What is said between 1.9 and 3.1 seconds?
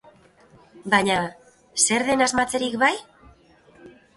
den asmatzerik bai?